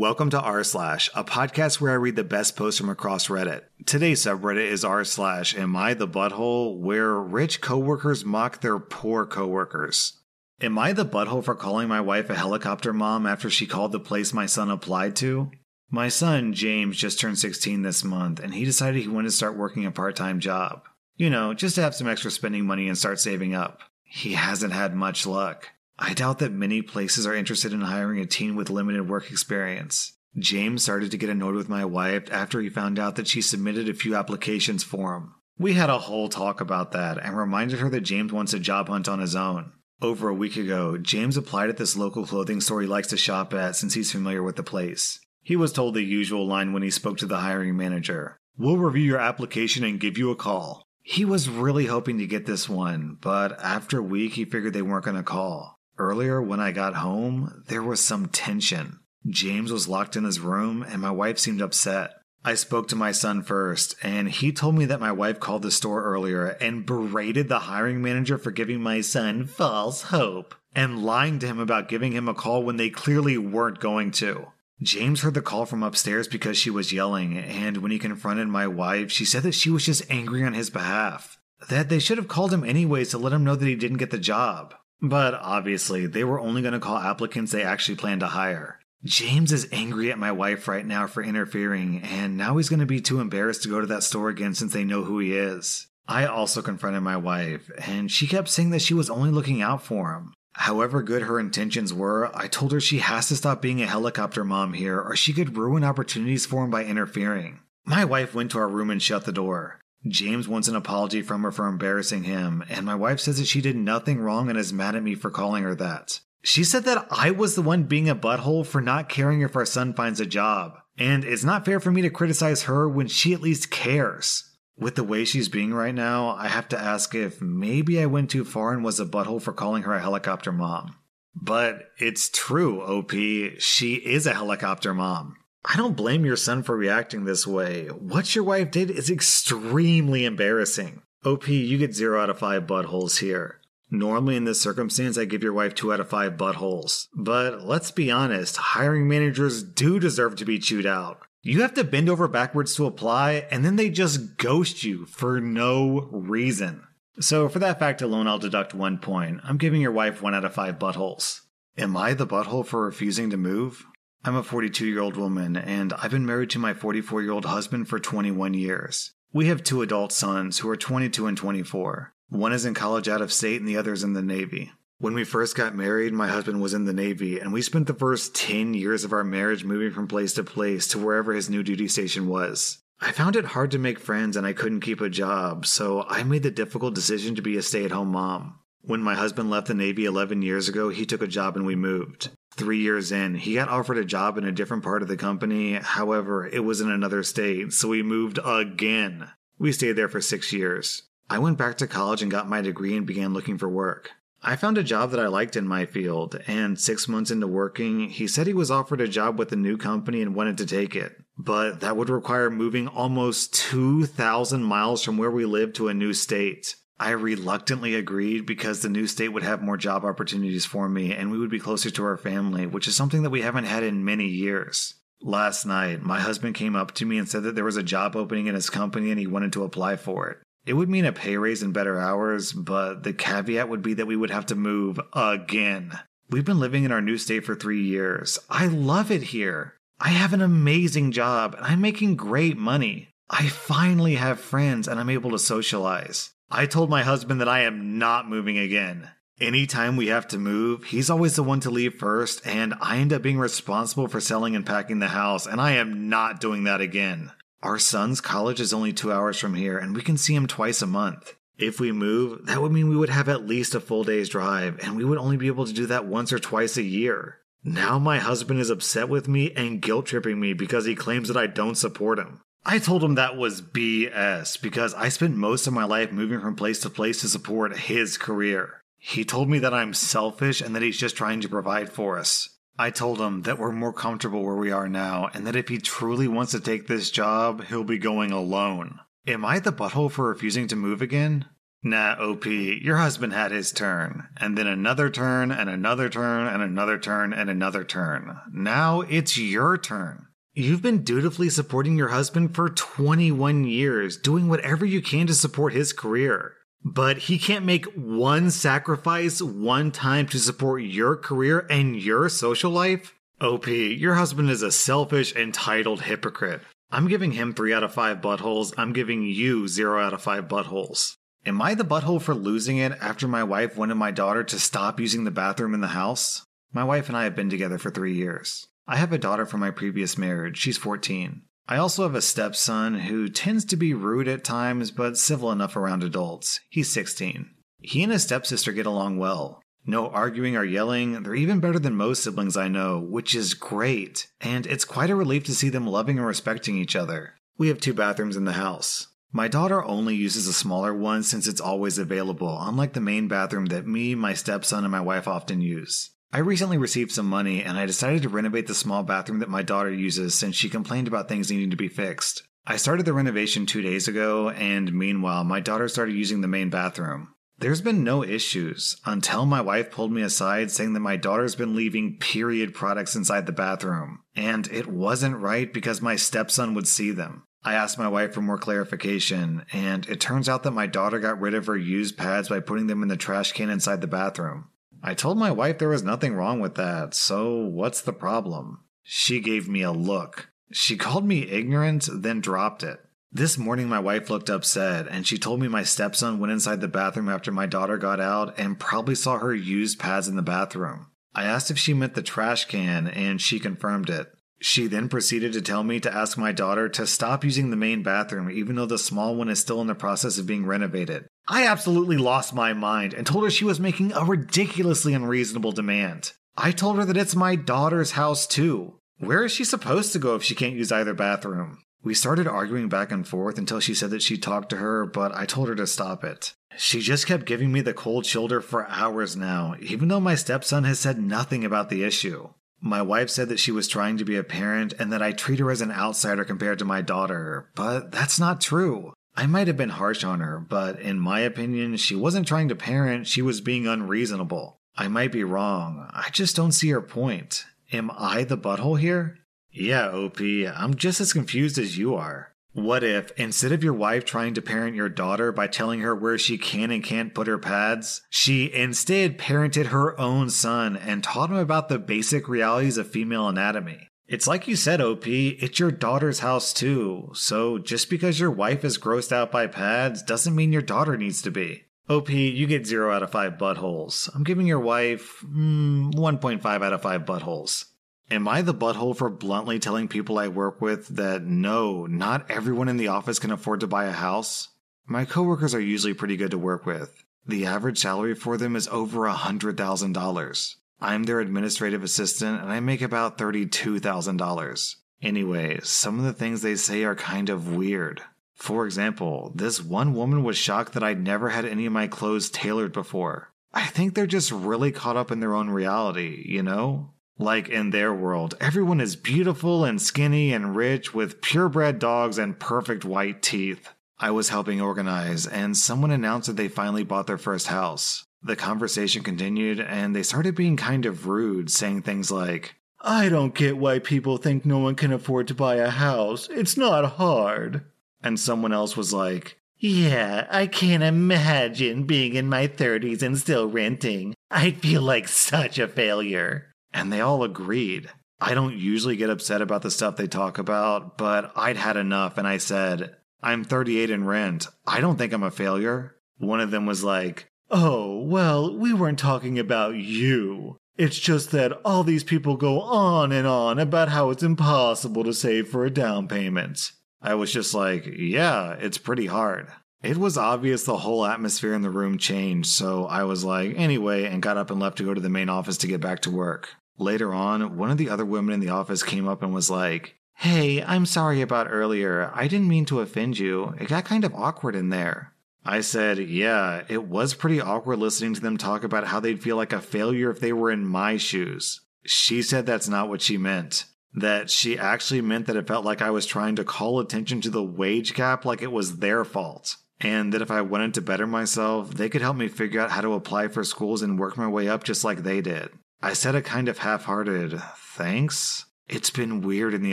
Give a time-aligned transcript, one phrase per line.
[0.00, 3.64] Welcome to r slash, a podcast where I read the best posts from across Reddit.
[3.84, 9.26] Today's subreddit is r slash Am I the butthole, where rich coworkers mock their poor
[9.26, 10.14] coworkers.
[10.62, 14.00] Am I the butthole for calling my wife a helicopter mom after she called the
[14.00, 15.50] place my son applied to?
[15.90, 19.58] My son, James, just turned 16 this month, and he decided he wanted to start
[19.58, 20.80] working a part time job.
[21.18, 23.80] You know, just to have some extra spending money and start saving up.
[24.02, 25.68] He hasn't had much luck.
[26.02, 30.16] I doubt that many places are interested in hiring a teen with limited work experience.
[30.38, 33.86] James started to get annoyed with my wife after he found out that she submitted
[33.86, 35.34] a few applications for him.
[35.58, 38.88] We had a whole talk about that and reminded her that James wants a job
[38.88, 39.72] hunt on his own.
[40.00, 43.52] Over a week ago, James applied at this local clothing store he likes to shop
[43.52, 45.20] at since he's familiar with the place.
[45.42, 49.04] He was told the usual line when he spoke to the hiring manager We'll review
[49.04, 50.82] your application and give you a call.
[51.02, 54.82] He was really hoping to get this one, but after a week, he figured they
[54.82, 55.79] weren't going to call.
[56.00, 59.00] Earlier, when I got home, there was some tension.
[59.28, 62.14] James was locked in his room, and my wife seemed upset.
[62.42, 65.70] I spoke to my son first, and he told me that my wife called the
[65.70, 71.38] store earlier and berated the hiring manager for giving my son false hope and lying
[71.40, 74.46] to him about giving him a call when they clearly weren't going to.
[74.80, 78.66] James heard the call from upstairs because she was yelling, and when he confronted my
[78.66, 81.38] wife, she said that she was just angry on his behalf.
[81.68, 84.10] That they should have called him anyways to let him know that he didn't get
[84.10, 84.74] the job.
[85.02, 88.80] But obviously, they were only going to call applicants they actually planned to hire.
[89.02, 92.86] James is angry at my wife right now for interfering, and now he's going to
[92.86, 95.86] be too embarrassed to go to that store again since they know who he is.
[96.06, 99.82] I also confronted my wife, and she kept saying that she was only looking out
[99.82, 100.34] for him.
[100.52, 104.44] However good her intentions were, I told her she has to stop being a helicopter
[104.44, 107.60] mom here, or she could ruin opportunities for him by interfering.
[107.86, 109.79] My wife went to our room and shut the door.
[110.06, 113.60] James wants an apology from her for embarrassing him, and my wife says that she
[113.60, 116.20] did nothing wrong and is mad at me for calling her that.
[116.42, 119.66] She said that I was the one being a butthole for not caring if our
[119.66, 123.34] son finds a job, and it's not fair for me to criticize her when she
[123.34, 124.46] at least cares.
[124.78, 128.30] With the way she's being right now, I have to ask if maybe I went
[128.30, 130.96] too far and was a butthole for calling her a helicopter mom.
[131.34, 133.12] But it's true, OP.
[133.58, 135.36] She is a helicopter mom.
[135.64, 137.86] I don't blame your son for reacting this way.
[137.88, 141.02] What your wife did is extremely embarrassing.
[141.24, 143.60] OP, you get 0 out of 5 buttholes here.
[143.90, 147.08] Normally, in this circumstance, I give your wife 2 out of 5 buttholes.
[147.14, 151.20] But let's be honest, hiring managers do deserve to be chewed out.
[151.42, 155.40] You have to bend over backwards to apply, and then they just ghost you for
[155.40, 156.84] no reason.
[157.18, 159.40] So, for that fact alone, I'll deduct one point.
[159.44, 161.40] I'm giving your wife 1 out of 5 buttholes.
[161.76, 163.84] Am I the butthole for refusing to move?
[164.22, 167.46] I'm a 42 year old woman, and I've been married to my 44 year old
[167.46, 169.12] husband for 21 years.
[169.32, 172.12] We have two adult sons who are 22 and 24.
[172.28, 174.72] One is in college out of state, and the other is in the Navy.
[174.98, 177.94] When we first got married, my husband was in the Navy, and we spent the
[177.94, 181.62] first 10 years of our marriage moving from place to place to wherever his new
[181.62, 182.76] duty station was.
[183.00, 186.24] I found it hard to make friends and I couldn't keep a job, so I
[186.24, 188.58] made the difficult decision to be a stay at home mom.
[188.82, 191.74] When my husband left the Navy 11 years ago, he took a job and we
[191.74, 192.28] moved.
[192.52, 195.74] Three years in, he got offered a job in a different part of the company.
[195.74, 199.28] However, it was in another state, so we moved again.
[199.58, 201.02] We stayed there for six years.
[201.28, 204.10] I went back to college and got my degree and began looking for work.
[204.42, 208.08] I found a job that I liked in my field, and six months into working,
[208.08, 210.96] he said he was offered a job with a new company and wanted to take
[210.96, 211.14] it.
[211.36, 216.14] But that would require moving almost 2,000 miles from where we live to a new
[216.14, 216.74] state.
[217.00, 221.30] I reluctantly agreed because the new state would have more job opportunities for me and
[221.30, 224.04] we would be closer to our family, which is something that we haven't had in
[224.04, 224.96] many years.
[225.22, 228.16] Last night, my husband came up to me and said that there was a job
[228.16, 230.38] opening in his company and he wanted to apply for it.
[230.66, 234.06] It would mean a pay raise and better hours, but the caveat would be that
[234.06, 235.98] we would have to move again.
[236.28, 238.38] We've been living in our new state for three years.
[238.50, 239.74] I love it here.
[239.98, 243.08] I have an amazing job and I'm making great money.
[243.30, 246.32] I finally have friends and I'm able to socialize.
[246.52, 249.08] I told my husband that I am not moving again.
[249.40, 253.12] Anytime we have to move, he's always the one to leave first, and I end
[253.12, 256.80] up being responsible for selling and packing the house, and I am not doing that
[256.80, 257.30] again.
[257.62, 260.82] Our son's college is only two hours from here, and we can see him twice
[260.82, 261.36] a month.
[261.56, 264.80] If we move, that would mean we would have at least a full day's drive,
[264.82, 267.38] and we would only be able to do that once or twice a year.
[267.62, 271.36] Now my husband is upset with me and guilt tripping me because he claims that
[271.36, 272.40] I don't support him.
[272.64, 276.56] I told him that was BS because I spent most of my life moving from
[276.56, 278.82] place to place to support his career.
[278.98, 282.50] He told me that I'm selfish and that he's just trying to provide for us.
[282.78, 285.78] I told him that we're more comfortable where we are now and that if he
[285.78, 289.00] truly wants to take this job, he'll be going alone.
[289.26, 291.46] Am I the butthole for refusing to move again?
[291.82, 296.62] Nah, OP, your husband had his turn, and then another turn, and another turn, and
[296.62, 298.38] another turn, and another turn.
[298.52, 300.26] Now it's your turn.
[300.52, 305.72] You've been dutifully supporting your husband for 21 years, doing whatever you can to support
[305.72, 306.54] his career.
[306.84, 312.72] But he can't make one sacrifice one time to support your career and your social
[312.72, 313.14] life?
[313.40, 316.62] OP, your husband is a selfish, entitled hypocrite.
[316.90, 318.74] I'm giving him 3 out of 5 buttholes.
[318.76, 321.14] I'm giving you 0 out of 5 buttholes.
[321.46, 324.98] Am I the butthole for losing it after my wife wanted my daughter to stop
[324.98, 326.44] using the bathroom in the house?
[326.72, 328.66] My wife and I have been together for three years.
[328.90, 330.58] I have a daughter from my previous marriage.
[330.58, 331.42] She's 14.
[331.68, 335.76] I also have a stepson who tends to be rude at times, but civil enough
[335.76, 336.58] around adults.
[336.70, 337.50] He's 16.
[337.78, 339.62] He and his stepsister get along well.
[339.86, 341.22] No arguing or yelling.
[341.22, 344.26] They're even better than most siblings I know, which is great.
[344.40, 347.34] And it's quite a relief to see them loving and respecting each other.
[347.56, 349.06] We have two bathrooms in the house.
[349.30, 353.66] My daughter only uses a smaller one since it's always available, unlike the main bathroom
[353.66, 356.10] that me, my stepson, and my wife often use.
[356.32, 359.62] I recently received some money and I decided to renovate the small bathroom that my
[359.62, 362.44] daughter uses since she complained about things needing to be fixed.
[362.66, 366.70] I started the renovation two days ago, and meanwhile, my daughter started using the main
[366.70, 367.34] bathroom.
[367.58, 371.74] There's been no issues until my wife pulled me aside saying that my daughter's been
[371.74, 377.10] leaving period products inside the bathroom, and it wasn't right because my stepson would see
[377.10, 377.44] them.
[377.64, 381.40] I asked my wife for more clarification, and it turns out that my daughter got
[381.40, 384.68] rid of her used pads by putting them in the trash can inside the bathroom.
[385.02, 388.84] I told my wife there was nothing wrong with that, so what's the problem?
[389.02, 390.50] She gave me a look.
[390.72, 393.00] She called me ignorant, then dropped it.
[393.32, 396.88] This morning, my wife looked upset, and she told me my stepson went inside the
[396.88, 401.06] bathroom after my daughter got out and probably saw her used pads in the bathroom.
[401.34, 404.32] I asked if she meant the trash can, and she confirmed it.
[404.60, 408.02] She then proceeded to tell me to ask my daughter to stop using the main
[408.02, 411.26] bathroom, even though the small one is still in the process of being renovated.
[411.48, 416.32] I absolutely lost my mind and told her she was making a ridiculously unreasonable demand.
[416.56, 418.94] I told her that it's my daughter's house too.
[419.18, 421.78] Where is she supposed to go if she can't use either bathroom?
[422.02, 425.34] We started arguing back and forth until she said that she talked to her, but
[425.34, 426.54] I told her to stop it.
[426.76, 430.84] She just kept giving me the cold shoulder for hours now, even though my stepson
[430.84, 432.48] has said nothing about the issue.
[432.80, 435.58] My wife said that she was trying to be a parent and that I treat
[435.58, 439.12] her as an outsider compared to my daughter, but that's not true.
[439.40, 442.76] I might have been harsh on her, but in my opinion, she wasn't trying to
[442.76, 444.80] parent, she was being unreasonable.
[444.98, 446.10] I might be wrong.
[446.12, 447.64] I just don't see her point.
[447.90, 449.38] Am I the butthole here?
[449.72, 452.52] Yeah, OP, I'm just as confused as you are.
[452.74, 456.36] What if, instead of your wife trying to parent your daughter by telling her where
[456.36, 461.48] she can and can't put her pads, she instead parented her own son and taught
[461.48, 464.09] him about the basic realities of female anatomy?
[464.30, 467.32] It's like you said, OP, it's your daughter's house too.
[467.34, 471.42] So just because your wife is grossed out by pads doesn't mean your daughter needs
[471.42, 471.82] to be.
[472.08, 474.32] OP, you get 0 out of 5 buttholes.
[474.32, 477.86] I'm giving your wife mm, 1.5 out of 5 buttholes.
[478.30, 482.88] Am I the butthole for bluntly telling people I work with that no, not everyone
[482.88, 484.68] in the office can afford to buy a house?
[485.06, 487.24] My coworkers are usually pretty good to work with.
[487.48, 490.76] The average salary for them is over $100,000.
[491.00, 494.96] I'm their administrative assistant and I make about $32,000.
[495.22, 498.22] Anyway, some of the things they say are kind of weird.
[498.54, 502.50] For example, this one woman was shocked that I'd never had any of my clothes
[502.50, 503.52] tailored before.
[503.72, 507.14] I think they're just really caught up in their own reality, you know?
[507.38, 512.58] Like in their world, everyone is beautiful and skinny and rich with purebred dogs and
[512.58, 513.88] perfect white teeth.
[514.18, 518.26] I was helping organize, and someone announced that they finally bought their first house.
[518.42, 523.54] The conversation continued, and they started being kind of rude, saying things like, I don't
[523.54, 526.48] get why people think no one can afford to buy a house.
[526.50, 527.84] It's not hard.
[528.22, 533.68] And someone else was like, Yeah, I can't imagine being in my 30s and still
[533.68, 534.34] renting.
[534.50, 536.74] I'd feel like such a failure.
[536.92, 538.10] And they all agreed.
[538.40, 542.36] I don't usually get upset about the stuff they talk about, but I'd had enough
[542.38, 544.66] and I said, I'm 38 and rent.
[544.86, 546.16] I don't think I'm a failure.
[546.38, 550.76] One of them was like, Oh, well, we weren't talking about you.
[550.98, 555.32] It's just that all these people go on and on about how it's impossible to
[555.32, 556.90] save for a down payment.
[557.22, 559.68] I was just like, yeah, it's pretty hard.
[560.02, 564.24] It was obvious the whole atmosphere in the room changed, so I was like, anyway,
[564.24, 566.30] and got up and left to go to the main office to get back to
[566.30, 566.70] work.
[566.98, 570.16] Later on, one of the other women in the office came up and was like,
[570.34, 572.30] Hey, I'm sorry about earlier.
[572.34, 573.74] I didn't mean to offend you.
[573.78, 575.29] It got kind of awkward in there.
[575.64, 579.56] I said, Yeah, it was pretty awkward listening to them talk about how they'd feel
[579.56, 581.80] like a failure if they were in my shoes.
[582.04, 583.84] She said that's not what she meant.
[584.14, 587.50] That she actually meant that it felt like I was trying to call attention to
[587.50, 589.76] the wage gap like it was their fault.
[590.02, 593.02] and that if I wanted to better myself, they could help me figure out how
[593.02, 595.68] to apply for schools and work my way up just like they did.
[596.02, 598.64] I said a kind of half hearted, thanks?
[598.88, 599.92] It's been weird in the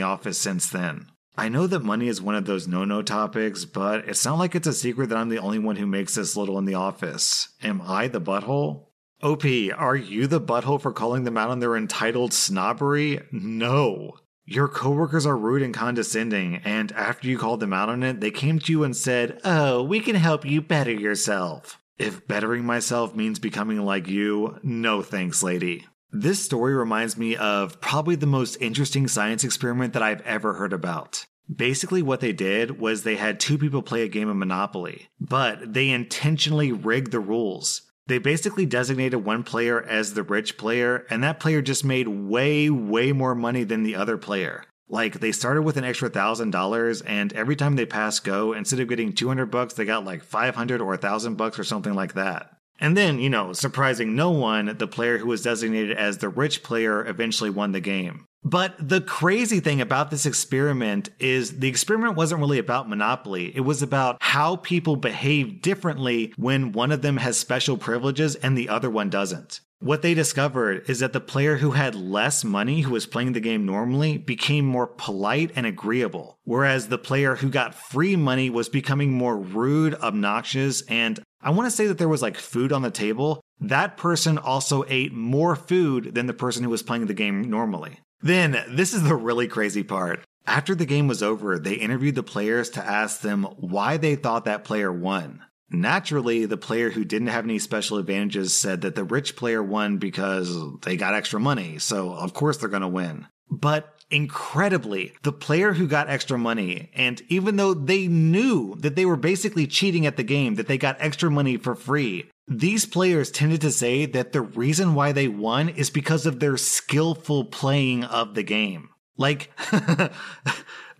[0.00, 1.08] office since then.
[1.38, 4.56] I know that money is one of those no no topics, but it's not like
[4.56, 7.50] it's a secret that I'm the only one who makes this little in the office.
[7.62, 8.86] Am I the butthole?
[9.22, 9.44] OP,
[9.76, 13.20] are you the butthole for calling them out on their entitled snobbery?
[13.30, 14.16] No.
[14.46, 18.32] Your coworkers are rude and condescending, and after you called them out on it, they
[18.32, 21.78] came to you and said, Oh, we can help you better yourself.
[21.98, 25.86] If bettering myself means becoming like you, no thanks, lady.
[26.10, 30.72] This story reminds me of probably the most interesting science experiment that I've ever heard
[30.72, 31.26] about.
[31.54, 35.74] Basically, what they did was they had two people play a game of Monopoly, but
[35.74, 37.82] they intentionally rigged the rules.
[38.06, 42.70] They basically designated one player as the rich player, and that player just made way,
[42.70, 44.64] way more money than the other player.
[44.88, 48.80] Like they started with an extra thousand dollars, and every time they passed go, instead
[48.80, 52.14] of getting 200 bucks, they got like 500 or a thousand bucks or something like
[52.14, 52.57] that.
[52.80, 56.62] And then, you know, surprising no one, the player who was designated as the rich
[56.62, 58.26] player eventually won the game.
[58.44, 63.54] But the crazy thing about this experiment is the experiment wasn't really about monopoly.
[63.54, 68.56] It was about how people behave differently when one of them has special privileges and
[68.56, 69.60] the other one doesn't.
[69.80, 73.40] What they discovered is that the player who had less money, who was playing the
[73.40, 78.68] game normally, became more polite and agreeable, whereas the player who got free money was
[78.68, 82.82] becoming more rude, obnoxious, and I want to say that there was like food on
[82.82, 83.40] the table.
[83.60, 88.00] That person also ate more food than the person who was playing the game normally.
[88.20, 90.24] Then, this is the really crazy part.
[90.46, 94.46] After the game was over, they interviewed the players to ask them why they thought
[94.46, 95.42] that player won.
[95.70, 99.98] Naturally, the player who didn't have any special advantages said that the rich player won
[99.98, 103.26] because they got extra money, so of course they're going to win.
[103.50, 109.04] But incredibly, the player who got extra money, and even though they knew that they
[109.04, 113.30] were basically cheating at the game, that they got extra money for free, these players
[113.30, 118.04] tended to say that the reason why they won is because of their skillful playing
[118.04, 118.88] of the game.
[119.18, 119.50] Like,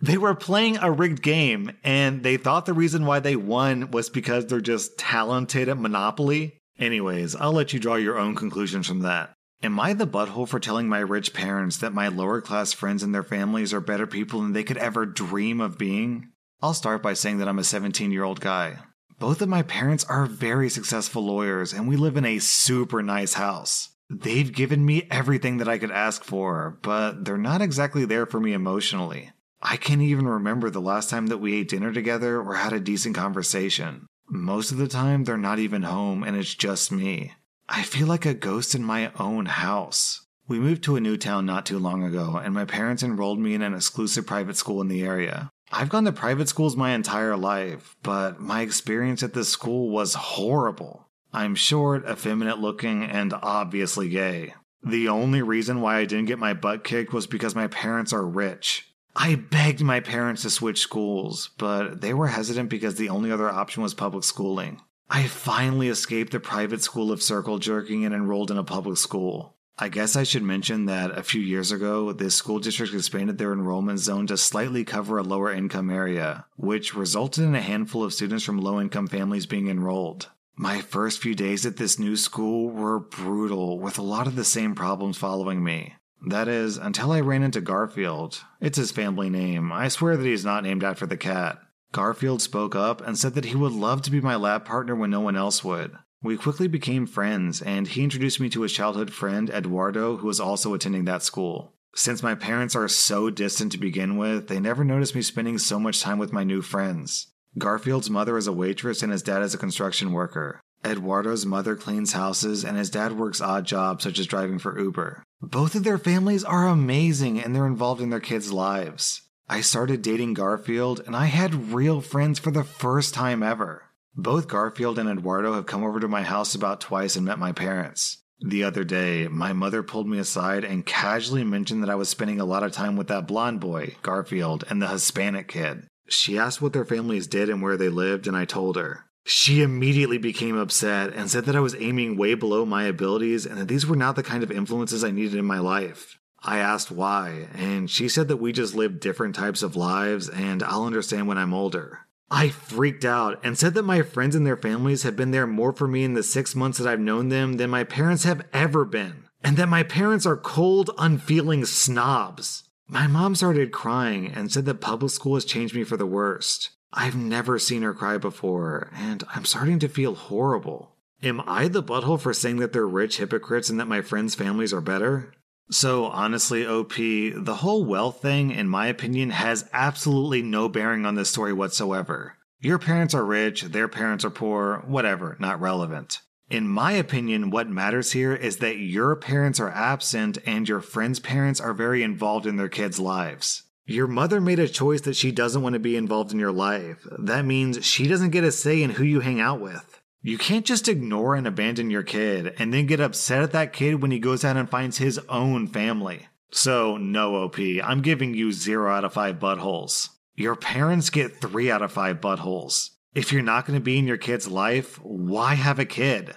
[0.01, 4.09] they were playing a rigged game and they thought the reason why they won was
[4.09, 6.57] because they're just talented at Monopoly.
[6.77, 9.33] Anyways, I'll let you draw your own conclusions from that.
[9.61, 13.13] Am I the butthole for telling my rich parents that my lower class friends and
[13.13, 16.29] their families are better people than they could ever dream of being?
[16.61, 18.77] I'll start by saying that I'm a 17 year old guy.
[19.19, 23.33] Both of my parents are very successful lawyers, and we live in a super nice
[23.33, 23.89] house.
[24.09, 28.39] They've given me everything that I could ask for, but they're not exactly there for
[28.39, 29.31] me emotionally.
[29.61, 32.79] I can't even remember the last time that we ate dinner together or had a
[32.79, 34.05] decent conversation.
[34.29, 37.33] Most of the time, they're not even home and it's just me.
[37.71, 40.25] I feel like a ghost in my own house.
[40.47, 43.53] We moved to a new town not too long ago, and my parents enrolled me
[43.53, 45.51] in an exclusive private school in the area.
[45.71, 50.15] I've gone to private schools my entire life, but my experience at this school was
[50.15, 51.07] horrible.
[51.31, 54.55] I'm short, effeminate looking, and obviously gay.
[54.83, 58.25] The only reason why I didn't get my butt kicked was because my parents are
[58.25, 58.87] rich.
[59.15, 63.49] I begged my parents to switch schools, but they were hesitant because the only other
[63.49, 64.81] option was public schooling.
[65.09, 69.55] I finally escaped the private school of circle jerking and enrolled in a public school.
[69.81, 73.53] I guess I should mention that a few years ago, this school district expanded their
[73.53, 78.13] enrollment zone to slightly cover a lower income area, which resulted in a handful of
[78.13, 80.27] students from low income families being enrolled.
[80.55, 84.43] My first few days at this new school were brutal, with a lot of the
[84.43, 85.95] same problems following me.
[86.27, 88.43] That is, until I ran into Garfield.
[88.59, 89.71] It's his family name.
[89.71, 91.59] I swear that he's not named after the cat.
[91.91, 95.09] Garfield spoke up and said that he would love to be my lab partner when
[95.09, 95.95] no one else would.
[96.21, 100.39] We quickly became friends, and he introduced me to his childhood friend, Eduardo, who was
[100.39, 101.73] also attending that school.
[101.95, 105.79] Since my parents are so distant to begin with, they never noticed me spending so
[105.79, 107.27] much time with my new friends.
[107.57, 110.61] Garfield's mother is a waitress and his dad is a construction worker.
[110.85, 115.23] Eduardo's mother cleans houses and his dad works odd jobs such as driving for Uber.
[115.41, 119.23] Both of their families are amazing and they're involved in their kids' lives.
[119.51, 123.81] I started dating Garfield, and I had real friends for the first time ever.
[124.15, 127.51] Both Garfield and Eduardo have come over to my house about twice and met my
[127.51, 128.19] parents.
[128.41, 132.39] The other day, my mother pulled me aside and casually mentioned that I was spending
[132.39, 135.87] a lot of time with that blonde boy, Garfield, and the Hispanic kid.
[136.07, 139.05] She asked what their families did and where they lived, and I told her.
[139.25, 143.57] She immediately became upset and said that I was aiming way below my abilities and
[143.57, 146.19] that these were not the kind of influences I needed in my life.
[146.41, 150.63] I asked why, and she said that we just live different types of lives and
[150.63, 151.99] I'll understand when I'm older.
[152.31, 155.73] I freaked out and said that my friends and their families have been there more
[155.73, 158.85] for me in the six months that I've known them than my parents have ever
[158.85, 162.63] been, and that my parents are cold, unfeeling snobs.
[162.87, 166.69] My mom started crying and said that public school has changed me for the worst.
[166.93, 170.95] I've never seen her cry before, and I'm starting to feel horrible.
[171.21, 174.73] Am I the butthole for saying that they're rich hypocrites and that my friends' families
[174.73, 175.33] are better?
[175.71, 181.13] So, honestly, OP, the whole wealth thing, in my opinion, has absolutely no bearing on
[181.13, 182.37] this story whatsoever.
[182.59, 186.21] Your parents are rich, their parents are poor, whatever, not relevant.
[186.49, 191.19] In my opinion, what matters here is that your parents are absent and your friends'
[191.19, 193.63] parents are very involved in their kids' lives.
[193.85, 197.07] Your mother made a choice that she doesn't want to be involved in your life.
[197.17, 199.98] That means she doesn't get a say in who you hang out with.
[200.21, 204.01] You can't just ignore and abandon your kid and then get upset at that kid
[204.01, 206.27] when he goes out and finds his own family.
[206.51, 210.09] So, no, OP, I'm giving you 0 out of 5 buttholes.
[210.35, 212.89] Your parents get 3 out of 5 buttholes.
[213.15, 216.35] If you're not going to be in your kid's life, why have a kid?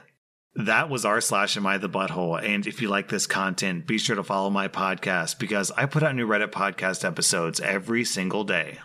[0.55, 2.43] That was r slash am I the butthole.
[2.43, 6.03] And if you like this content, be sure to follow my podcast because I put
[6.03, 8.79] out new Reddit podcast episodes every single day.